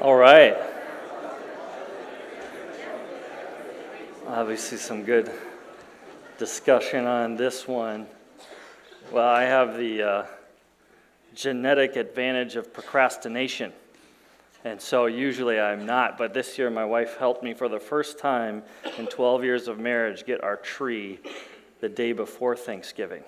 [0.00, 0.56] All right.
[4.28, 5.28] Obviously, some good
[6.38, 8.06] discussion on this one.
[9.10, 10.26] Well, I have the uh,
[11.34, 13.72] genetic advantage of procrastination.
[14.64, 18.20] And so usually I'm not, but this year my wife helped me for the first
[18.20, 18.62] time
[18.98, 21.18] in 12 years of marriage get our tree
[21.80, 23.24] the day before Thanksgiving.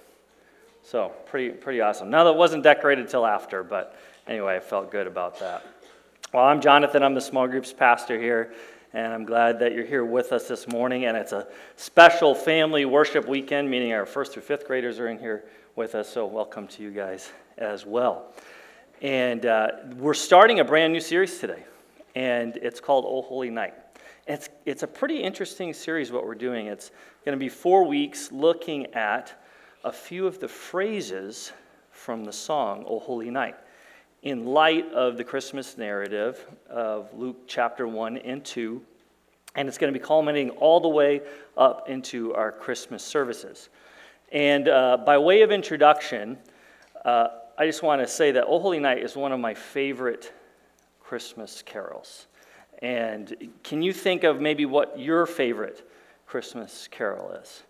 [0.84, 2.10] So pretty, pretty awesome.
[2.10, 3.96] Now that wasn't decorated till after, but
[4.28, 5.66] anyway, I felt good about that.
[6.32, 7.02] Well, I'm Jonathan.
[7.02, 8.52] I'm the small groups pastor here,
[8.92, 11.06] and I'm glad that you're here with us this morning.
[11.06, 15.18] And it's a special family worship weekend, meaning our first through fifth graders are in
[15.18, 15.42] here
[15.74, 16.08] with us.
[16.08, 18.32] So, welcome to you guys as well.
[19.02, 21.64] And uh, we're starting a brand new series today,
[22.14, 23.74] and it's called Oh Holy Night.
[24.28, 26.68] It's, it's a pretty interesting series, what we're doing.
[26.68, 26.92] It's
[27.24, 29.32] going to be four weeks looking at
[29.82, 31.50] a few of the phrases
[31.90, 33.56] from the song Oh Holy Night
[34.22, 38.82] in light of the Christmas narrative of Luke chapter 1 and 2.
[39.56, 41.22] And it's going to be culminating all the way
[41.56, 43.68] up into our Christmas services.
[44.30, 46.38] And uh, by way of introduction,
[47.04, 50.32] uh, I just want to say that O Holy Night is one of my favorite
[51.00, 52.26] Christmas carols.
[52.80, 55.88] And can you think of maybe what your favorite
[56.26, 57.62] Christmas carol is?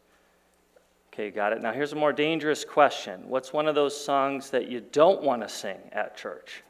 [1.20, 1.60] Okay, got it.
[1.60, 5.42] Now, here's a more dangerous question What's one of those songs that you don't want
[5.42, 6.62] to sing at church?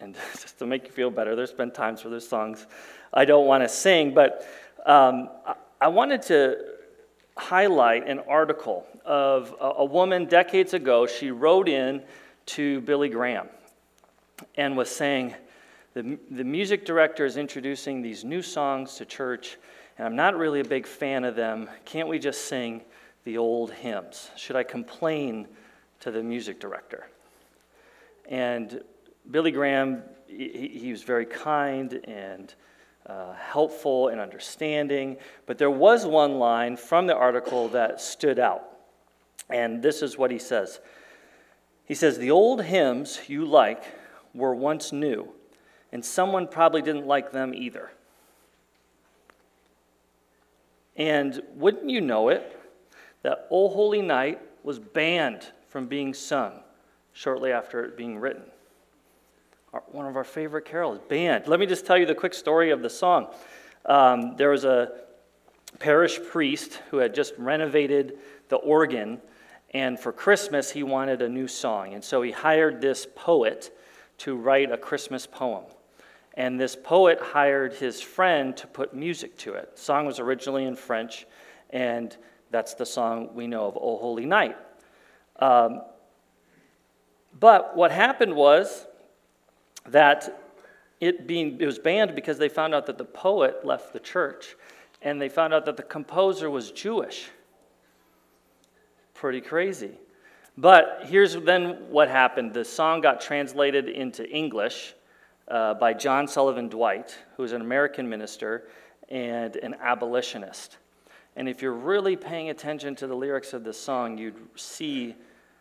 [0.00, 2.66] And just to make you feel better, there's been times where there's songs
[3.12, 4.44] I don't want to sing, but
[4.84, 5.28] um,
[5.80, 6.56] I wanted to
[7.36, 11.06] highlight an article of a, woman decades ago.
[11.06, 12.02] She wrote in
[12.46, 13.48] to Billy Graham
[14.56, 15.34] and was saying,
[15.92, 19.56] the, the music director is introducing these new songs to church,
[19.98, 21.70] and I'm not really a big fan of them.
[21.84, 22.82] Can't we just sing
[23.24, 24.30] the old hymns?
[24.36, 25.48] Should I complain
[26.00, 27.08] to the music director?
[28.28, 28.82] And
[29.30, 32.54] Billy Graham, he, he was very kind and
[33.06, 38.64] uh, helpful and understanding, but there was one line from the article that stood out.
[39.50, 40.80] And this is what he says
[41.84, 43.84] He says, The old hymns you like
[44.34, 45.28] were once new,
[45.92, 47.90] and someone probably didn't like them either.
[50.96, 52.58] And wouldn't you know it,
[53.24, 56.60] that O Holy Night was banned from being sung
[57.12, 58.42] shortly after it being written.
[59.88, 61.48] one of our favorite carols, banned.
[61.48, 63.26] Let me just tell you the quick story of the song.
[63.86, 64.92] Um, there was a
[65.80, 68.18] parish priest who had just renovated
[68.50, 69.20] the organ,
[69.72, 71.94] and for Christmas he wanted a new song.
[71.94, 73.76] And so he hired this poet
[74.18, 75.64] to write a Christmas poem.
[76.34, 79.76] And this poet hired his friend to put music to it.
[79.76, 81.26] The song was originally in French,
[81.70, 82.16] and
[82.54, 84.56] that's the song we know of, O Holy Night.
[85.40, 85.82] Um,
[87.40, 88.86] but what happened was
[89.86, 90.40] that
[91.00, 94.54] it, being, it was banned because they found out that the poet left the church
[95.02, 97.28] and they found out that the composer was Jewish.
[99.14, 99.98] Pretty crazy.
[100.56, 104.94] But here's then what happened the song got translated into English
[105.48, 108.68] uh, by John Sullivan Dwight, who was an American minister
[109.08, 110.78] and an abolitionist.
[111.36, 115.14] And if you're really paying attention to the lyrics of this song, you'd see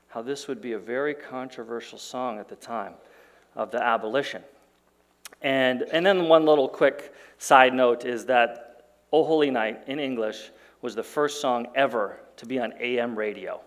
[0.10, 2.94] how this would be a very controversial song at the time
[3.56, 4.44] of the abolition.
[5.42, 10.52] And, and then one little quick side note is that O Holy Night in English
[10.82, 13.60] was the first song ever to be on AM radio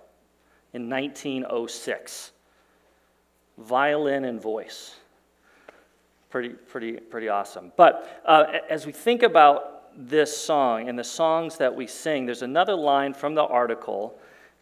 [0.72, 2.32] in 1906.
[3.58, 4.96] Violin and voice.
[6.30, 7.72] Pretty, pretty, pretty awesome.
[7.76, 12.42] But uh, as we think about this song and the songs that we sing, there's
[12.42, 14.18] another line from the article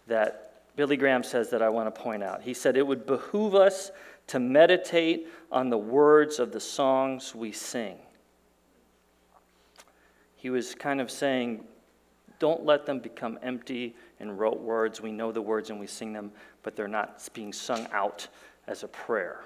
[0.07, 2.43] that Billy Graham says that I want to point out.
[2.43, 3.91] He said, It would behoove us
[4.29, 7.99] to meditate on the words of the songs we sing.
[10.37, 11.65] He was kind of saying,
[12.39, 15.01] Don't let them become empty and rote words.
[15.01, 18.29] We know the words and we sing them, but they're not being sung out
[18.67, 19.41] as a prayer.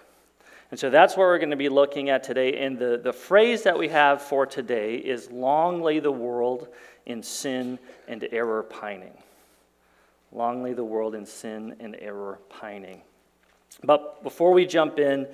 [0.71, 2.59] And so that's what we're going to be looking at today.
[2.65, 6.69] And the, the phrase that we have for today is Long lay the world
[7.07, 9.17] in sin and error pining.
[10.31, 13.01] Long lay the world in sin and error pining.
[13.83, 15.27] But before we jump in,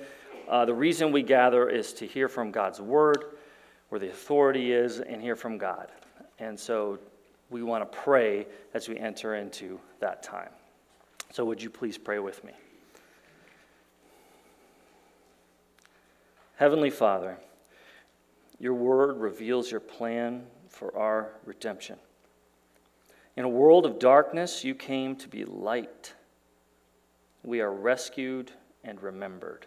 [0.47, 3.25] uh, the reason we gather is to hear from God's word,
[3.89, 5.91] where the authority is, and hear from God.
[6.39, 6.99] And so
[7.49, 10.49] we want to pray as we enter into that time.
[11.31, 12.53] So, would you please pray with me?
[16.57, 17.37] Heavenly Father,
[18.59, 21.97] your word reveals your plan for our redemption.
[23.35, 26.13] In a world of darkness, you came to be light.
[27.43, 28.51] We are rescued
[28.85, 29.65] and remembered.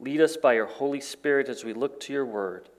[0.00, 2.70] Lead us by your Holy Spirit as we look to your word.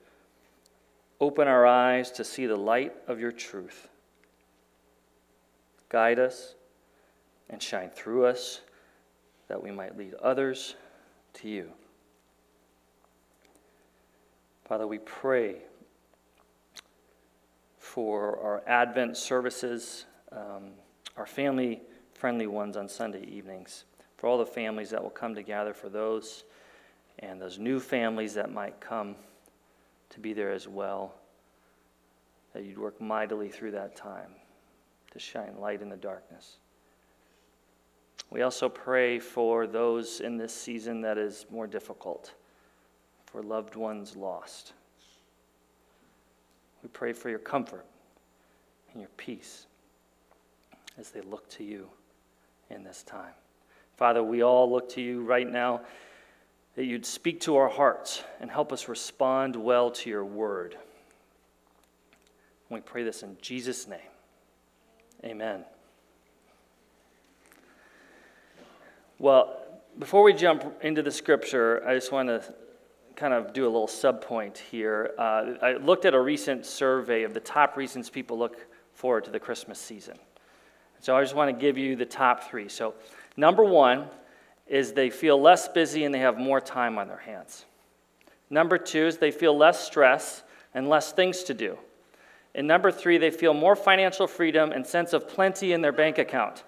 [1.21, 3.87] Open our eyes to see the light of your truth.
[5.89, 6.55] Guide us
[7.47, 8.61] and shine through us
[9.47, 10.75] that we might lead others
[11.35, 11.69] to you.
[14.65, 15.57] Father, we pray
[17.77, 20.71] for our Advent services, um,
[21.17, 21.81] our family
[22.15, 23.85] friendly ones on Sunday evenings,
[24.17, 26.45] for all the families that will come together, for those
[27.19, 29.15] and those new families that might come
[30.09, 31.13] to be there as well,
[32.53, 34.31] that you'd work mightily through that time
[35.11, 36.57] to shine light in the darkness.
[38.31, 42.33] We also pray for those in this season that is more difficult,
[43.35, 44.71] for loved ones lost.
[46.81, 47.85] We pray for your comfort
[48.93, 49.65] and your peace
[50.97, 51.89] as they look to you
[52.69, 53.33] in this time.
[53.97, 55.81] Father, we all look to you right now
[56.77, 60.77] that you'd speak to our hearts and help us respond well to your word.
[62.69, 63.99] We pray this in Jesus' name.
[65.25, 65.65] Amen.
[69.19, 69.57] Well,
[69.99, 72.41] before we jump into the scripture, I just want to
[73.15, 75.13] kind of do a little subpoint here.
[75.17, 78.57] Uh, I looked at a recent survey of the top reasons people look
[78.93, 80.17] forward to the Christmas season.
[80.99, 82.67] So I just want to give you the top three.
[82.67, 82.95] So,
[83.37, 84.07] number one
[84.67, 87.65] is they feel less busy and they have more time on their hands.
[88.49, 91.77] Number two is they feel less stress and less things to do.
[92.55, 96.17] And number three, they feel more financial freedom and sense of plenty in their bank
[96.17, 96.63] account.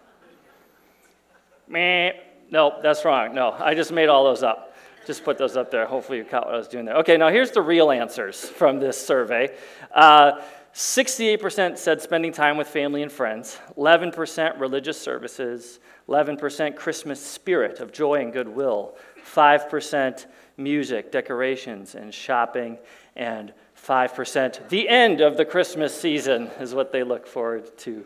[1.67, 2.11] Meh.
[2.49, 3.33] No, that's wrong.
[3.33, 4.75] No, I just made all those up.
[5.07, 5.85] Just put those up there.
[5.85, 6.97] Hopefully, you caught what I was doing there.
[6.97, 9.55] Okay, now here's the real answers from this survey.
[9.95, 10.41] Uh,
[10.73, 17.93] 68% said spending time with family and friends, 11% religious services, 11% Christmas spirit of
[17.93, 18.95] joy and goodwill,
[19.33, 20.25] 5%
[20.57, 22.77] music, decorations, and shopping,
[23.15, 28.05] and 5% the end of the Christmas season is what they look forward to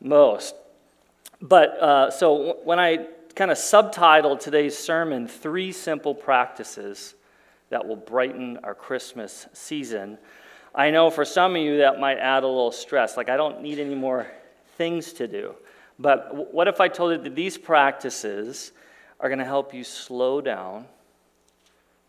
[0.00, 0.54] most.
[1.42, 7.14] But uh, so when I kind of subtitle today's sermon, Three Simple Practices
[7.68, 10.18] That Will Brighten Our Christmas Season.
[10.74, 13.16] I know for some of you that might add a little stress.
[13.16, 14.26] Like, I don't need any more
[14.76, 15.54] things to do.
[15.98, 18.72] But what if I told you that these practices
[19.18, 20.86] are going to help you slow down,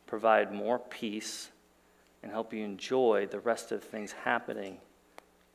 [0.07, 1.49] provide more peace,
[2.23, 4.77] and help you enjoy the rest of things happening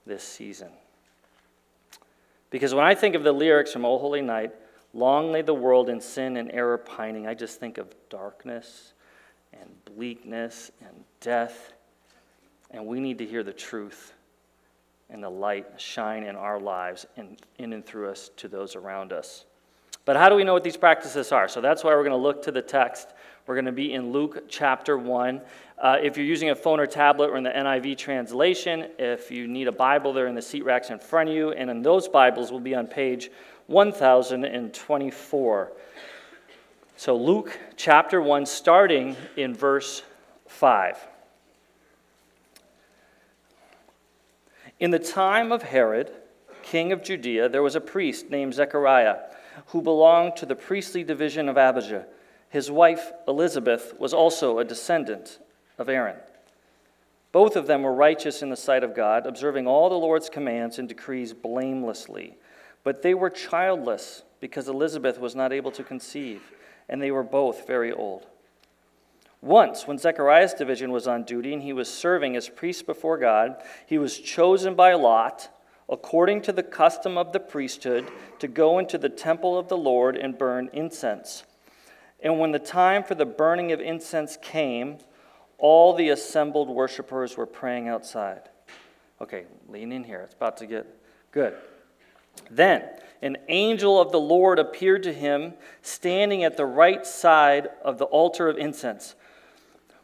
[0.05, 0.69] this season?
[2.51, 4.53] Because when I think of the lyrics from O Holy Night,
[4.97, 7.27] Long lay the world in sin and error pining.
[7.27, 8.95] I just think of darkness
[9.53, 11.75] and bleakness and death.
[12.71, 14.15] And we need to hear the truth
[15.11, 19.13] and the light shine in our lives and in and through us to those around
[19.13, 19.45] us.
[20.07, 21.47] But how do we know what these practices are?
[21.47, 23.09] So that's why we're going to look to the text.
[23.47, 25.43] We're going to be in Luke chapter 1.
[25.79, 28.89] Uh, if you're using a phone or tablet, we're in the NIV translation.
[28.99, 31.51] If you need a Bible, they're in the seat racks in front of you.
[31.51, 33.31] And in those Bibles will be on page
[33.67, 35.73] 1024.
[36.97, 40.03] So, Luke chapter 1, starting in verse
[40.47, 40.97] 5.
[44.79, 46.13] In the time of Herod,
[46.63, 49.17] king of Judea, there was a priest named Zechariah
[49.67, 52.07] who belonged to the priestly division of Abijah.
[52.51, 55.39] His wife, Elizabeth, was also a descendant
[55.79, 56.17] of Aaron.
[57.33, 60.79] Both of them were righteous in the sight of God, observing all the Lord's commands
[60.79, 62.37] and decrees blamelessly.
[62.87, 66.53] But they were childless because Elizabeth was not able to conceive,
[66.89, 68.29] and they were both very old.
[69.41, 73.61] Once, when Zechariah's division was on duty and he was serving as priest before God,
[73.87, 75.49] he was chosen by Lot,
[75.89, 80.17] according to the custom of the priesthood, to go into the temple of the Lord
[80.17, 81.43] and burn incense.
[82.21, 84.99] And when the time for the burning of incense came,
[85.59, 88.43] all the assembled worshippers were praying outside.
[89.21, 90.21] Okay, lean in here.
[90.21, 90.87] It's about to get
[91.33, 91.57] good.
[92.51, 92.83] Then
[93.23, 98.05] an angel of the Lord appeared to him, standing at the right side of the
[98.05, 99.15] altar of incense.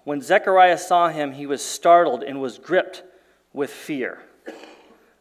[0.04, 3.04] When Zechariah saw him, he was startled and was gripped
[3.52, 4.22] with fear.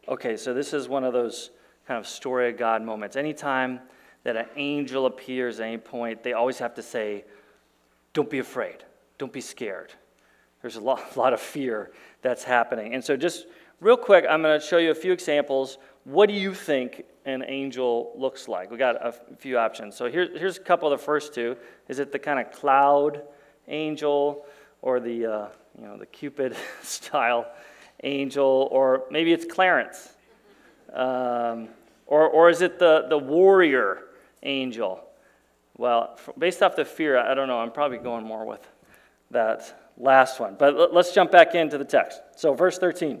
[0.08, 1.50] Okay, so this is one of those
[1.86, 3.16] kind of story of God moments.
[3.16, 3.80] Anytime
[4.24, 7.24] that an angel appears at any point, they always have to say,
[8.12, 8.84] Don't be afraid,
[9.18, 9.92] don't be scared.
[10.60, 11.92] There's a lot, lot of fear
[12.22, 12.94] that's happening.
[12.94, 13.46] And so, just
[13.82, 17.44] real quick, I'm going to show you a few examples what do you think an
[17.46, 18.72] angel looks like?
[18.72, 19.94] We got a few options.
[19.94, 21.56] So here, here's a couple of the first two.
[21.88, 23.22] Is it the kind of cloud
[23.68, 24.44] angel
[24.80, 25.48] or the, uh,
[25.78, 27.46] you know, the Cupid style
[28.02, 28.68] angel?
[28.72, 30.12] Or maybe it's Clarence.
[30.92, 31.68] Um,
[32.06, 34.02] or, or is it the, the warrior
[34.42, 35.04] angel?
[35.76, 37.60] Well, based off the fear, I don't know.
[37.60, 38.68] I'm probably going more with
[39.30, 40.56] that last one.
[40.58, 42.20] But let's jump back into the text.
[42.34, 43.20] So, verse 13.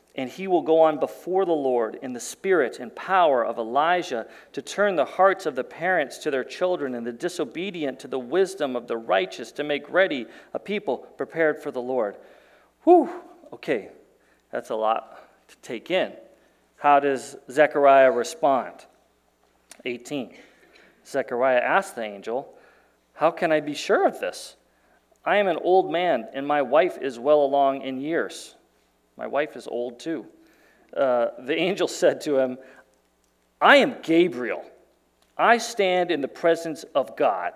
[0.15, 4.27] And he will go on before the Lord in the spirit and power of Elijah
[4.51, 8.19] to turn the hearts of the parents to their children and the disobedient to the
[8.19, 12.17] wisdom of the righteous to make ready a people prepared for the Lord.
[12.83, 13.09] Whew,
[13.53, 13.89] okay,
[14.51, 16.11] that's a lot to take in.
[16.77, 18.85] How does Zechariah respond?
[19.85, 20.33] 18.
[21.05, 22.53] Zechariah asked the angel,
[23.13, 24.55] How can I be sure of this?
[25.23, 28.55] I am an old man, and my wife is well along in years.
[29.21, 30.25] My wife is old too.
[30.97, 32.57] Uh, the angel said to him,
[33.61, 34.65] I am Gabriel.
[35.37, 37.53] I stand in the presence of God,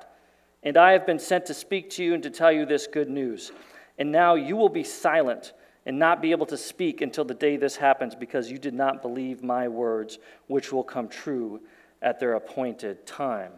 [0.61, 3.09] and I have been sent to speak to you and to tell you this good
[3.09, 3.51] news.
[3.97, 5.53] And now you will be silent
[5.87, 9.01] and not be able to speak until the day this happens because you did not
[9.01, 11.61] believe my words, which will come true
[11.99, 13.53] at their appointed time.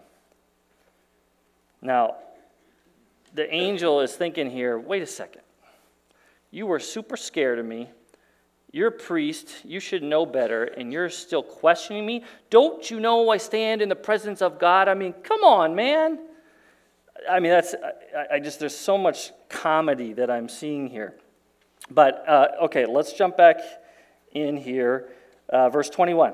[1.82, 2.16] Now,
[3.34, 5.42] the angel is thinking here wait a second.
[6.52, 7.90] You were super scared of me.
[8.72, 9.66] You're a priest.
[9.66, 12.24] You should know better, and you're still questioning me.
[12.50, 14.88] Don't you know I stand in the presence of God?
[14.88, 16.20] I mean, come on, man.
[17.30, 17.74] I mean, that's,
[18.16, 21.16] I, I just, there's so much comedy that I'm seeing here.
[21.90, 23.58] But, uh, okay, let's jump back
[24.34, 25.10] in here.
[25.50, 26.34] Uh, verse 21.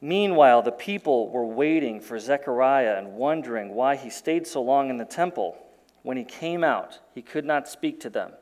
[0.00, 4.98] Meanwhile, the people were waiting for Zechariah and wondering why he stayed so long in
[4.98, 5.56] the temple.
[6.02, 8.32] When he came out, he could not speak to them.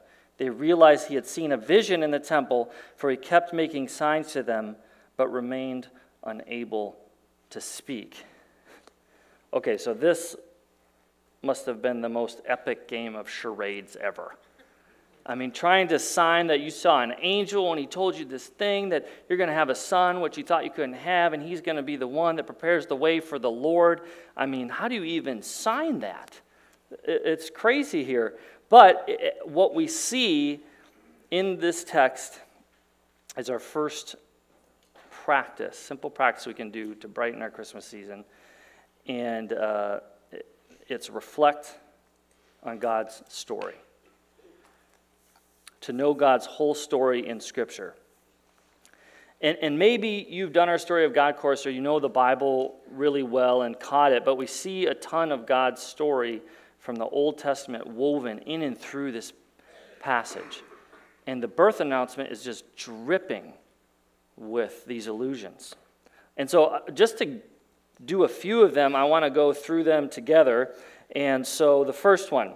[0.43, 4.33] They realized he had seen a vision in the temple, for he kept making signs
[4.33, 4.75] to them,
[5.17, 5.87] but remained
[6.25, 6.97] unable
[7.51, 8.25] to speak.
[9.55, 10.35] Okay, so this
[11.43, 14.35] must have been the most epic game of charades ever.
[15.25, 18.49] I mean, trying to sign that you saw an angel and he told you this
[18.49, 21.41] thing that you're going to have a son, which you thought you couldn't have, and
[21.41, 24.01] he's going to be the one that prepares the way for the Lord.
[24.37, 26.41] I mean, how do you even sign that?
[27.05, 28.39] It's crazy here.
[28.69, 29.09] But
[29.45, 30.61] what we see
[31.31, 32.41] in this text
[33.37, 34.17] is our first
[35.11, 38.25] practice, simple practice we can do to brighten our Christmas season.
[39.07, 40.01] And uh,
[40.89, 41.79] it's reflect
[42.63, 43.75] on God's story.
[45.83, 47.95] To know God's whole story in Scripture.
[49.41, 52.77] And, and maybe you've done our Story of God course or you know the Bible
[52.91, 56.43] really well and caught it, but we see a ton of God's story
[56.83, 59.33] from the Old Testament woven in and through this
[60.01, 60.62] passage.
[61.29, 63.53] And the birth announcement is just dripping
[64.37, 65.77] with these allusions.
[66.37, 67.39] And so, uh, just to
[68.05, 70.75] do a few of them, I want to go through them together.
[71.15, 72.55] And so, the first one,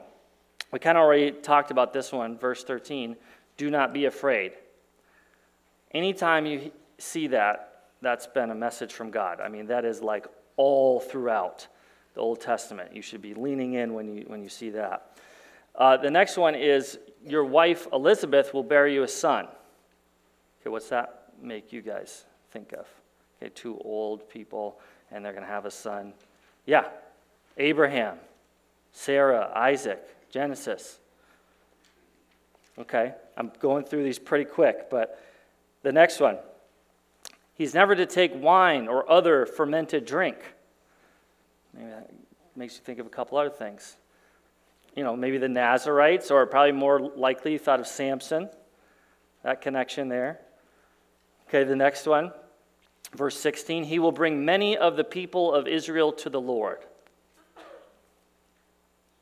[0.73, 3.17] we kind of already talked about this one, verse 13
[3.57, 4.53] do not be afraid.
[5.93, 9.41] Anytime you see that, that's been a message from God.
[9.41, 10.27] I mean, that is like
[10.59, 11.69] all throughout
[12.17, 12.97] the Old Testament.
[12.97, 15.13] You should be leaning in when you, when you see that.
[15.75, 19.47] Uh, the next one is Your wife Elizabeth will bear you a son.
[20.61, 22.87] Okay, what's that make you guys think of?
[23.41, 24.81] Okay, two old people,
[25.13, 26.15] and they're going to have a son.
[26.65, 26.85] Yeah,
[27.59, 28.17] Abraham,
[28.93, 30.99] Sarah, Isaac, Genesis.
[32.79, 35.23] Okay, I'm going through these pretty quick, but
[35.83, 36.39] the next one.
[37.55, 40.37] He's never to take wine or other fermented drink.
[41.77, 42.11] Maybe that
[42.55, 43.97] makes you think of a couple other things.
[44.95, 48.49] You know, maybe the Nazarites, or probably more likely you thought of Samson.
[49.43, 50.41] That connection there.
[51.49, 52.33] Okay, the next one,
[53.15, 56.79] verse 16 He will bring many of the people of Israel to the Lord.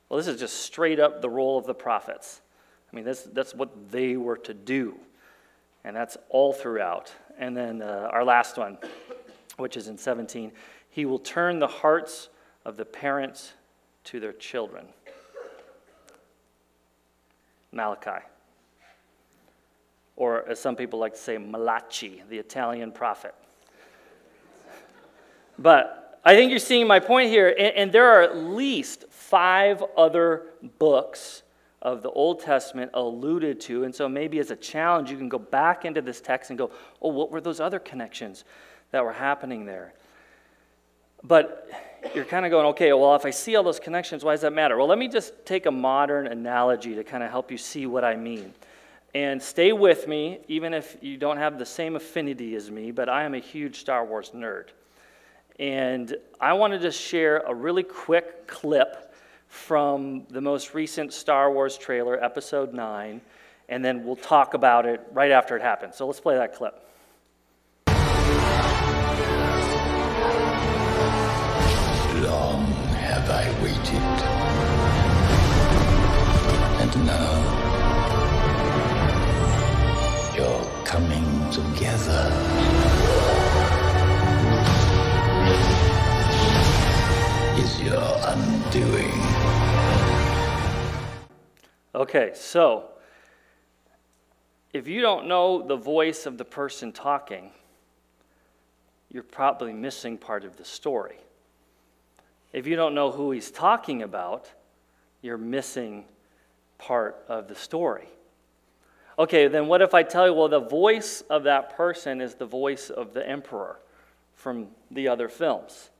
[0.08, 2.40] Well, this is just straight up the role of the prophets.
[2.92, 4.94] I mean, this, that's what they were to do.
[5.82, 7.12] And that's all throughout.
[7.36, 8.78] And then uh, our last one,
[9.56, 10.52] which is in 17
[10.88, 12.28] He will turn the hearts
[12.64, 13.52] of the parents
[14.04, 14.86] to their children.
[17.72, 18.24] Malachi.
[20.16, 23.34] Or, as some people like to say, Malachi, the Italian prophet.
[25.58, 29.82] But I think you're seeing my point here, and, and there are at least five
[29.96, 30.44] other
[30.78, 31.42] books
[31.82, 33.84] of the Old Testament alluded to.
[33.84, 36.70] And so maybe as a challenge, you can go back into this text and go,
[37.02, 38.44] oh, what were those other connections
[38.90, 39.92] that were happening there?
[41.24, 41.68] But
[42.14, 44.52] you're kind of going, okay, well, if I see all those connections, why does that
[44.52, 44.76] matter?
[44.76, 48.04] Well, let me just take a modern analogy to kind of help you see what
[48.04, 48.52] I mean.
[49.14, 53.08] And stay with me, even if you don't have the same affinity as me, but
[53.08, 54.66] I am a huge Star Wars nerd.
[55.58, 59.14] And I wanted to share a really quick clip
[59.46, 63.20] from the most recent Star Wars trailer, Episode 9,
[63.68, 65.96] and then we'll talk about it right after it happens.
[65.96, 66.83] So let's play that clip.
[73.62, 74.18] Waited.
[76.80, 77.34] And now
[80.36, 82.22] you're coming together.
[87.56, 89.20] Is your undoing.
[91.94, 92.90] Okay, so
[94.72, 97.52] if you don't know the voice of the person talking,
[99.08, 101.18] you're probably missing part of the story.
[102.54, 104.48] If you don't know who he's talking about,
[105.22, 106.04] you're missing
[106.78, 108.06] part of the story.
[109.18, 112.46] Okay, then what if I tell you, well, the voice of that person is the
[112.46, 113.80] voice of the emperor
[114.36, 115.90] from the other films?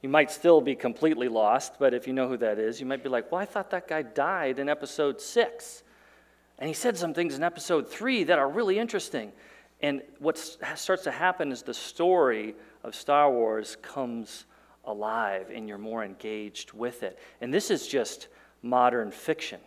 [0.00, 3.02] You might still be completely lost, but if you know who that is, you might
[3.02, 5.82] be like, well, I thought that guy died in episode six.
[6.60, 9.32] And he said some things in episode three that are really interesting.
[9.82, 12.54] And what starts to happen is the story
[12.84, 14.44] of Star Wars comes
[14.84, 17.18] alive and you're more engaged with it.
[17.40, 18.28] And this is just
[18.62, 19.60] modern fiction.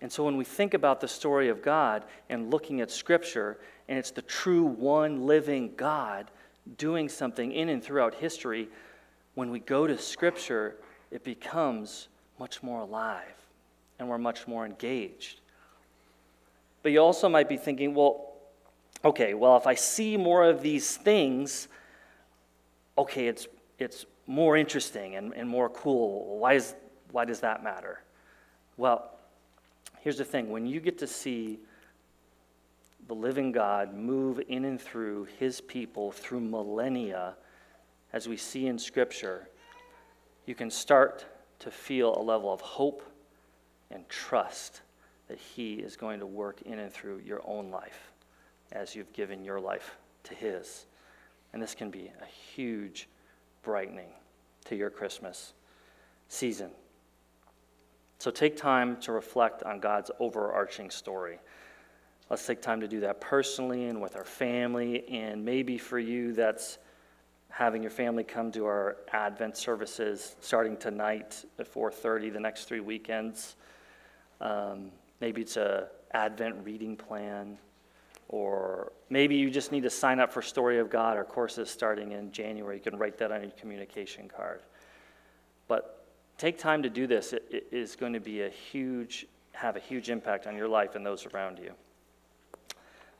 [0.00, 3.98] And so when we think about the story of God and looking at Scripture, and
[3.98, 6.30] it's the true one living God
[6.76, 8.68] doing something in and throughout history,
[9.34, 10.76] when we go to Scripture,
[11.10, 13.34] it becomes much more alive
[13.98, 15.40] and we're much more engaged.
[16.82, 18.32] But you also might be thinking, well,
[19.04, 21.68] okay, well, if I see more of these things,
[22.96, 26.38] okay, it's, it's more interesting and, and more cool.
[26.38, 26.74] Why, is,
[27.12, 28.02] why does that matter?
[28.76, 29.10] Well,
[30.00, 31.58] here's the thing when you get to see
[33.06, 37.34] the living God move in and through his people through millennia,
[38.12, 39.48] as we see in Scripture,
[40.46, 41.26] you can start
[41.60, 43.02] to feel a level of hope
[43.90, 44.82] and trust
[45.28, 48.12] that He is going to work in and through your own life
[48.72, 50.86] as you've given your life to His.
[51.52, 53.08] And this can be a huge
[53.68, 54.08] brightening
[54.64, 55.52] to your Christmas
[56.28, 56.70] season.
[58.18, 61.38] So take time to reflect on God's overarching story.
[62.30, 65.06] Let's take time to do that personally and with our family.
[65.10, 66.78] And maybe for you, that's
[67.50, 72.80] having your family come to our Advent services starting tonight at 4:30 the next three
[72.80, 73.56] weekends.
[74.40, 77.58] Um, maybe it's a Advent reading plan,
[78.28, 81.16] or maybe you just need to sign up for Story of God.
[81.16, 82.76] Our courses starting in January.
[82.76, 84.60] You can write that on your communication card.
[85.66, 87.32] But take time to do this.
[87.32, 90.94] It, it is going to be a huge, have a huge impact on your life
[90.94, 91.72] and those around you.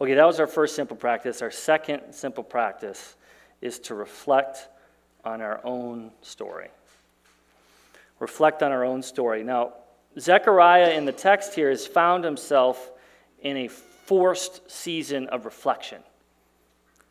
[0.01, 1.43] Okay, that was our first simple practice.
[1.43, 3.17] Our second simple practice
[3.61, 4.69] is to reflect
[5.25, 6.69] on our own story.
[8.21, 9.43] Reflect on our own story.
[9.43, 9.73] Now,
[10.19, 12.93] Zechariah in the text here has found himself
[13.41, 13.71] in a
[14.09, 15.99] forced season of reflection.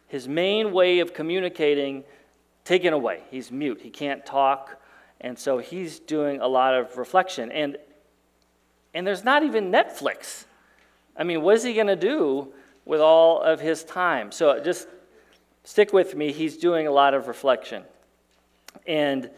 [0.07, 2.03] His main way of communicating
[2.65, 3.21] taken away.
[3.29, 4.81] He's mute, he can't talk,
[5.21, 7.51] and so he's doing a lot of reflection.
[7.51, 7.77] And,
[8.95, 10.45] and there's not even Netflix.
[11.15, 12.51] I mean, what is he going to do
[12.83, 14.31] with all of his time?
[14.31, 14.88] So just
[15.65, 17.83] stick with me, he's doing a lot of reflection.
[18.88, 19.29] And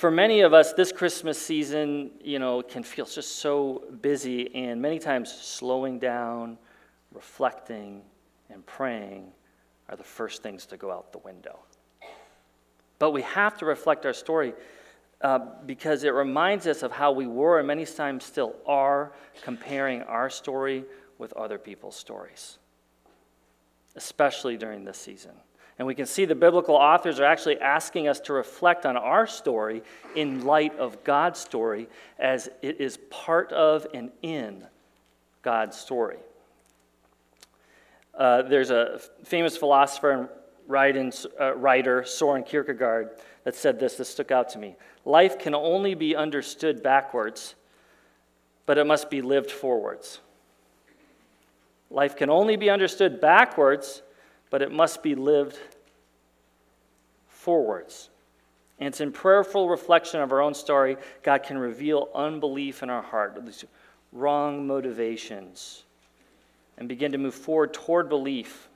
[0.00, 4.80] for many of us, this Christmas season, you know, can feel just so busy, and
[4.80, 6.56] many times slowing down,
[7.12, 8.00] reflecting,
[8.48, 9.30] and praying
[9.90, 11.58] are the first things to go out the window.
[12.98, 14.54] But we have to reflect our story
[15.20, 20.00] uh, because it reminds us of how we were and many times still are comparing
[20.04, 20.86] our story
[21.18, 22.56] with other people's stories
[23.96, 25.32] especially during this season.
[25.80, 29.26] And we can see the biblical authors are actually asking us to reflect on our
[29.26, 29.82] story
[30.14, 31.88] in light of God's story
[32.18, 34.66] as it is part of and in
[35.40, 36.18] God's story.
[38.14, 40.28] Uh, there's a famous philosopher
[40.68, 43.12] and uh, writer, Soren Kierkegaard,
[43.44, 43.94] that said this.
[43.94, 44.76] This stuck out to me.
[45.06, 47.54] Life can only be understood backwards,
[48.66, 50.20] but it must be lived forwards.
[51.88, 54.02] Life can only be understood backwards,
[54.50, 55.58] but it must be lived
[57.28, 58.10] forwards.
[58.78, 63.02] And it's in prayerful reflection of our own story, God can reveal unbelief in our
[63.02, 63.64] heart, these
[64.12, 65.84] wrong motivations,
[66.78, 68.68] and begin to move forward toward belief.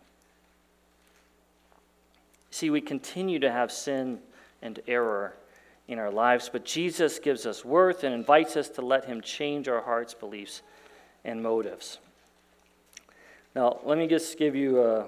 [2.50, 4.20] See, we continue to have sin
[4.62, 5.34] and error
[5.88, 6.48] in our lives.
[6.52, 10.62] But Jesus gives us worth and invites us to let Him change our hearts, beliefs,
[11.24, 11.98] and motives.
[13.54, 15.04] Now, let me just give you an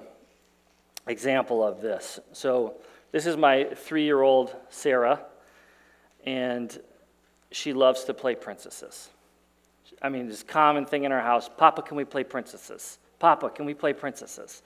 [1.07, 2.19] example of this.
[2.33, 2.75] So,
[3.11, 5.21] this is my three year old Sarah,
[6.25, 6.77] and
[7.51, 9.09] she loves to play princesses.
[10.01, 12.99] I mean, this common thing in our house Papa, can we play princesses?
[13.19, 14.61] Papa, can we play princesses?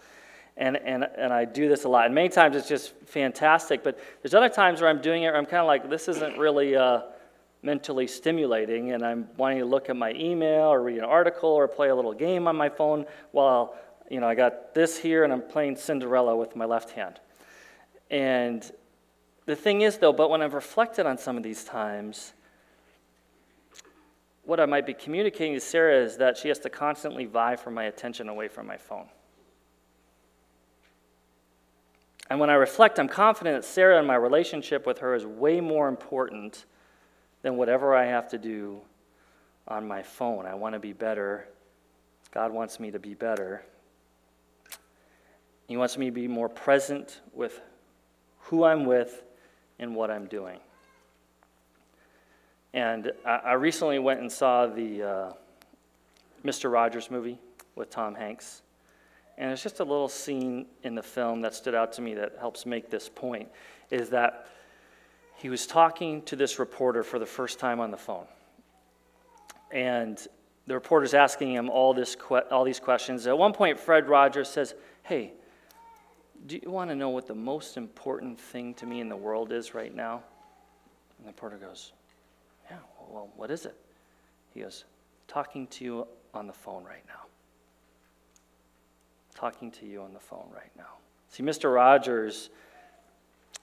[0.58, 2.06] And, and, and I do this a lot.
[2.08, 5.38] And many times it's just fantastic, but there's other times where I'm doing it where
[5.38, 7.01] I'm kind of like, this isn't really uh,
[7.63, 11.67] mentally stimulating, and I'm wanting to look at my email or read an article or
[11.67, 13.75] play a little game on my phone while,
[14.10, 17.20] you know, I got this here and I'm playing Cinderella with my left hand.
[18.10, 18.70] And
[19.46, 22.34] the thing is, though, but when I've reflected on some of these times,
[24.44, 27.72] what I might be communicating to Sarah is that she has to constantly vie for
[27.72, 29.08] my attention away from my phone.
[32.30, 35.60] And when I reflect, I'm confident that Sarah and my relationship with her is way
[35.60, 36.66] more important
[37.42, 38.82] than whatever I have to do
[39.68, 40.46] on my phone.
[40.46, 41.48] I want to be better.
[42.32, 43.64] God wants me to be better.
[45.72, 47.62] He wants me to be more present with
[48.40, 49.24] who I'm with
[49.80, 50.60] and what I'm doing.
[52.74, 55.32] And I, recently went and saw the uh,
[56.44, 56.70] Mr.
[56.70, 57.40] Rogers movie
[57.76, 58.64] with Tom Hanks.
[59.38, 62.34] And there's just a little scene in the film that stood out to me that
[62.38, 63.48] helps make this point
[63.92, 64.48] is that
[65.38, 68.26] he was talking to this reporter for the first time on the phone.
[69.72, 70.20] And
[70.68, 72.18] the reporter's asking him all, this
[72.52, 73.26] all these questions.
[73.26, 75.32] At one point, Fred Rogers says, Hey,
[76.47, 79.51] do you want to know what the most important thing to me in the world
[79.51, 80.23] is right now?
[81.19, 81.93] And the porter goes,
[82.69, 82.77] Yeah,
[83.10, 83.75] well, what is it?
[84.54, 84.86] He goes,
[85.27, 87.21] Talking to you on the phone right now
[89.41, 90.97] talking to you on the phone right now.
[91.30, 91.73] See, Mr.
[91.73, 92.51] Rogers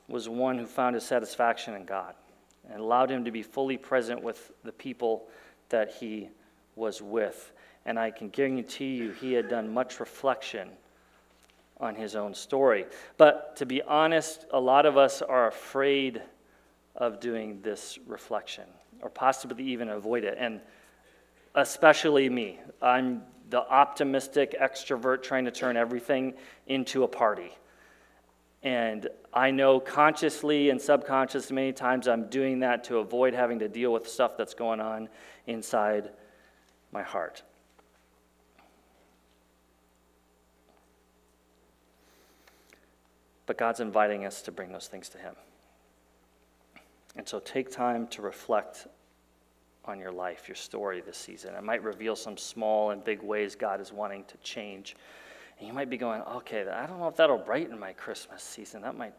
[0.09, 2.15] was one who found his satisfaction in God
[2.69, 5.29] and allowed him to be fully present with the people
[5.69, 6.31] that he
[6.75, 7.53] was with.
[7.87, 10.69] And I can guarantee you, he had done much reflection
[11.81, 12.87] on his own story.
[13.17, 16.23] But to be honest, a lot of us are afraid
[16.97, 18.65] of doing this reflection
[19.01, 20.37] or possibly even avoid it.
[20.39, 20.61] And
[21.55, 22.59] especially me.
[22.83, 26.35] I'm the optimistic extrovert trying to turn everything
[26.67, 27.57] into a party.
[28.63, 33.69] And I know consciously and subconsciously many times I'm doing that to avoid having to
[33.69, 35.09] deal with stuff that's going on
[35.47, 36.11] inside
[36.93, 37.43] my heart.
[43.49, 45.35] But God's inviting us to bring those things to Him.
[47.17, 48.87] And so take time to reflect
[49.87, 51.55] on your life, your story this season.
[51.55, 54.97] It might reveal some small and big ways God is wanting to change.
[55.59, 58.83] And you might be going, okay, I don't know if that'll brighten my Christmas season.
[58.83, 59.15] That might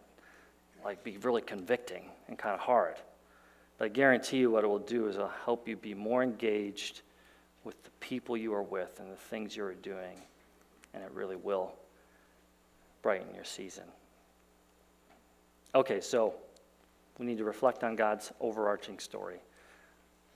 [0.86, 2.98] like be really convicting and kind of hard.
[3.80, 7.02] But I guarantee you what it will do is it'll help you be more engaged
[7.64, 10.22] with the people you are with and the things you are doing.
[10.94, 11.74] And it really will
[13.02, 13.86] brighten your season.
[15.76, 16.34] Okay, so
[17.18, 19.40] we need to reflect on God's overarching story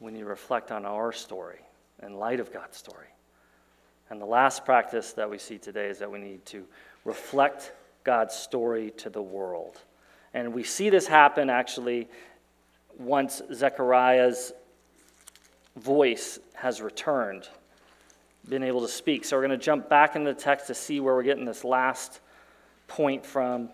[0.04, 1.60] we need to reflect on our story
[2.02, 3.08] in light of God's story.
[4.10, 6.65] And the last practice that we see today is that we need to
[7.06, 7.72] reflect
[8.04, 9.80] God's story to the world.
[10.34, 12.10] And we see this happen actually
[13.00, 14.52] once Zechariah's
[15.78, 17.48] voice has returned,
[18.50, 19.24] been able to speak.
[19.24, 21.63] So we're going to jump back into the text to see where we're getting this
[21.63, 22.19] last
[22.88, 23.69] point from.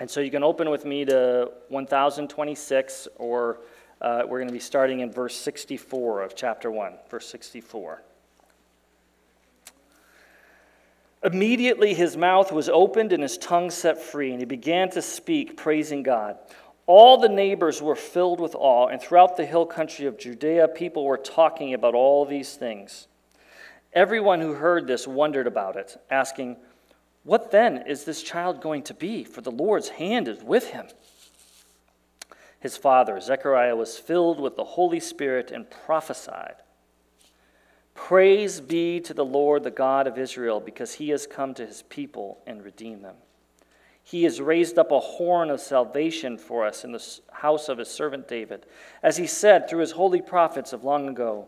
[0.00, 3.60] And so you can open with me to 1026 or
[4.00, 8.02] uh, we're going to be starting in verse 64 of chapter 1, verse 64.
[11.22, 15.56] Immediately his mouth was opened and his tongue set free, and he began to speak,
[15.56, 16.36] praising God.
[16.86, 21.06] All the neighbors were filled with awe, and throughout the hill country of Judea, people
[21.06, 23.08] were talking about all these things.
[23.94, 26.56] Everyone who heard this wondered about it, asking,
[27.24, 29.24] What then is this child going to be?
[29.24, 30.86] For the Lord's hand is with him
[32.64, 36.54] his father, Zechariah, was filled with the Holy Spirit and prophesied.
[37.94, 41.82] Praise be to the Lord, the God of Israel, because he has come to his
[41.82, 43.16] people and redeemed them.
[44.02, 47.88] He has raised up a horn of salvation for us in the house of his
[47.88, 48.64] servant David,
[49.02, 51.46] as he said through his holy prophets of long ago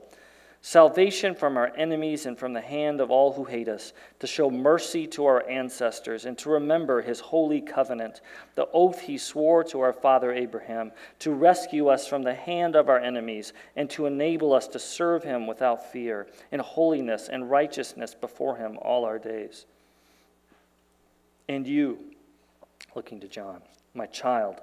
[0.67, 4.51] salvation from our enemies and from the hand of all who hate us, to show
[4.51, 8.21] mercy to our ancestors, and to remember his holy covenant,
[8.57, 12.89] the oath he swore to our father Abraham, to rescue us from the hand of
[12.89, 18.13] our enemies, and to enable us to serve him without fear, in holiness and righteousness
[18.13, 19.67] before him all our days.
[21.49, 21.97] And you,
[22.97, 23.63] looking to John,
[23.95, 24.63] my child,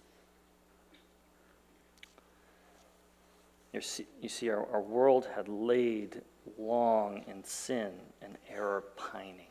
[3.73, 6.21] You see, you see our, our world had laid
[6.57, 9.47] long in sin and error pining,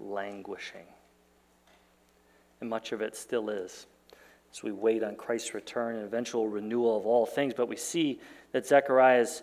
[0.00, 0.86] languishing.
[2.60, 3.86] And much of it still is
[4.52, 7.54] as we wait on Christ's return and eventual renewal of all things.
[7.54, 8.20] But we see
[8.52, 9.42] that Zechariah's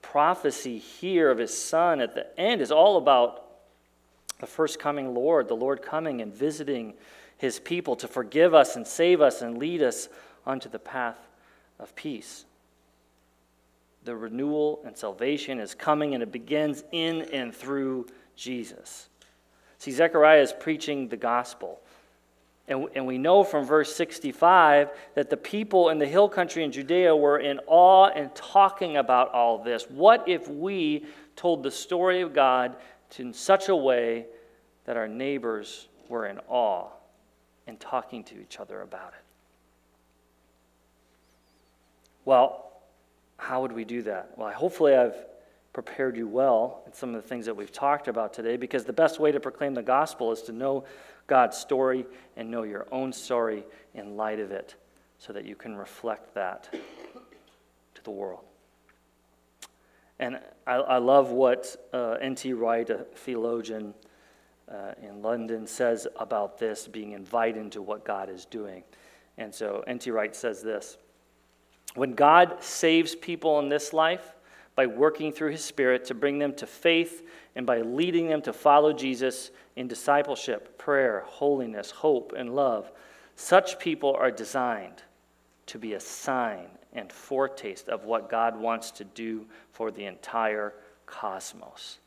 [0.00, 3.44] prophecy here of his son at the end is all about
[4.40, 6.94] the first coming Lord, the Lord coming and visiting
[7.36, 10.08] his people to forgive us and save us and lead us
[10.46, 11.23] onto the path
[11.78, 12.44] of peace.
[14.04, 18.06] The renewal and salvation is coming, and it begins in and through
[18.36, 19.08] Jesus.
[19.78, 21.80] See, Zechariah is preaching the gospel.
[22.66, 26.72] And, and we know from verse 65 that the people in the hill country in
[26.72, 29.84] Judea were in awe and talking about all this.
[29.84, 31.04] What if we
[31.36, 32.76] told the story of God
[33.18, 34.26] in such a way
[34.86, 36.88] that our neighbors were in awe
[37.66, 39.23] and talking to each other about it?
[42.24, 42.72] Well,
[43.36, 44.32] how would we do that?
[44.36, 45.16] Well, hopefully, I've
[45.72, 48.92] prepared you well in some of the things that we've talked about today because the
[48.92, 50.84] best way to proclaim the gospel is to know
[51.26, 52.06] God's story
[52.36, 54.76] and know your own story in light of it
[55.18, 56.72] so that you can reflect that
[57.94, 58.44] to the world.
[60.18, 62.52] And I, I love what uh, N.T.
[62.52, 63.94] Wright, a theologian
[64.70, 68.84] uh, in London, says about this being invited into what God is doing.
[69.38, 70.10] And so N.T.
[70.12, 70.98] Wright says this
[71.94, 74.34] when God saves people in this life
[74.74, 77.22] by working through his Spirit to bring them to faith
[77.54, 82.90] and by leading them to follow Jesus in discipleship, prayer, holiness, hope, and love,
[83.36, 85.02] such people are designed
[85.66, 90.74] to be a sign and foretaste of what God wants to do for the entire
[91.06, 91.98] cosmos.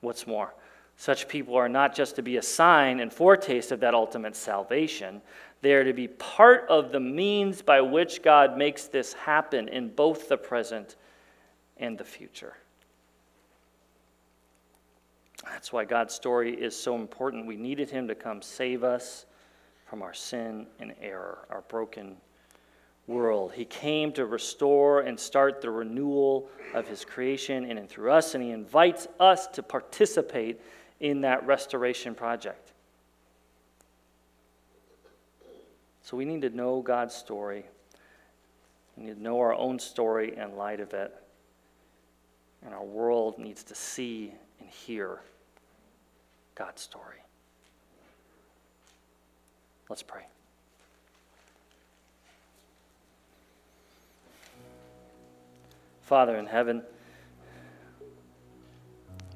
[0.00, 0.54] What's more,
[0.96, 5.22] such people are not just to be a sign and foretaste of that ultimate salvation,
[5.62, 9.88] they are to be part of the means by which God makes this happen in
[9.88, 10.96] both the present
[11.76, 12.54] and the future.
[15.44, 17.46] That's why God's story is so important.
[17.46, 19.26] We needed Him to come save us
[19.86, 22.16] from our sin and error, our broken
[23.06, 23.52] world.
[23.54, 28.34] He came to restore and start the renewal of His creation in and through us,
[28.34, 30.60] and He invites us to participate
[31.00, 32.69] in that restoration project.
[36.10, 37.64] So we need to know God's story.
[38.96, 41.14] We need to know our own story in light of it.
[42.64, 45.20] And our world needs to see and hear
[46.56, 47.18] God's story.
[49.88, 50.24] Let's pray.
[56.02, 56.82] Father in heaven,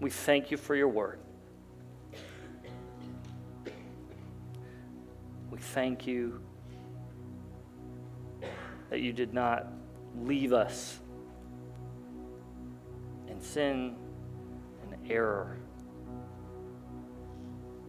[0.00, 1.20] we thank you for your word.
[5.52, 6.40] We thank you
[8.94, 9.66] that you did not
[10.20, 11.00] leave us
[13.26, 13.96] in sin
[14.84, 15.58] and error,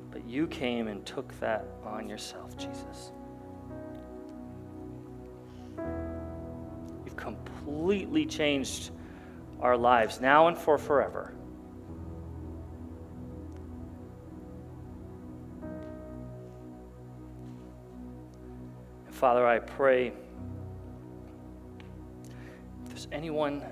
[0.09, 3.11] but you came and took that on yourself, Jesus.
[7.05, 8.89] You've completely changed
[9.61, 11.35] our lives now and for forever.
[19.11, 20.13] Father, I pray
[23.11, 23.63] anyone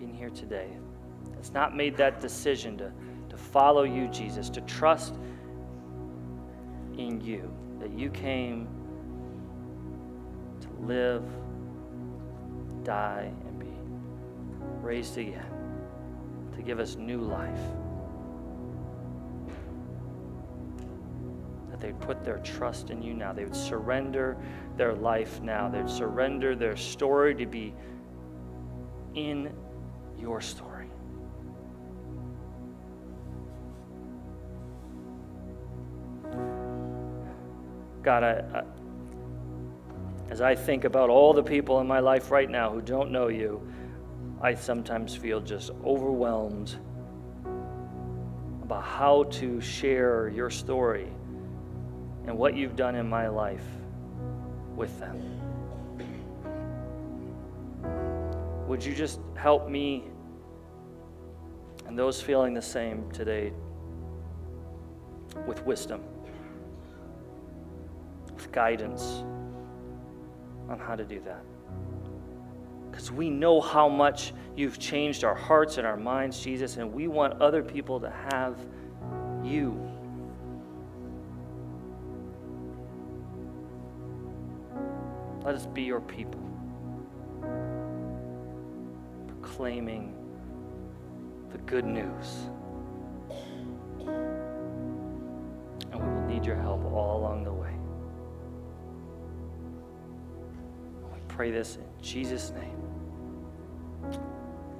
[0.00, 0.68] in here today
[1.34, 2.92] that's not made that decision to,
[3.28, 5.14] to follow you, Jesus, to trust
[6.96, 8.66] in you, that you came
[10.60, 11.24] to live,
[12.82, 13.66] die, and be
[14.82, 15.46] raised again,
[16.56, 17.60] to give us new life.
[21.70, 23.32] That they'd put their trust in you now.
[23.32, 24.36] They would surrender
[24.76, 25.68] their life now.
[25.68, 27.74] They'd surrender their story to be
[29.14, 29.52] in
[30.18, 30.86] your story.
[38.02, 38.62] God, I, I,
[40.30, 43.28] as I think about all the people in my life right now who don't know
[43.28, 43.66] you,
[44.40, 46.76] I sometimes feel just overwhelmed
[48.62, 51.08] about how to share your story
[52.26, 53.64] and what you've done in my life
[54.76, 55.47] with them.
[58.68, 60.04] Would you just help me
[61.86, 63.50] and those feeling the same today
[65.46, 66.02] with wisdom,
[68.34, 69.24] with guidance
[70.68, 71.42] on how to do that?
[72.90, 77.08] Because we know how much you've changed our hearts and our minds, Jesus, and we
[77.08, 78.58] want other people to have
[79.42, 79.80] you.
[85.42, 86.42] Let us be your people,
[89.58, 90.14] proclaiming
[91.50, 92.48] the good news.
[95.90, 97.74] And we will need your help all along the way.
[101.12, 102.80] We pray this in Jesus' name.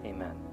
[0.04, 0.47] Amen.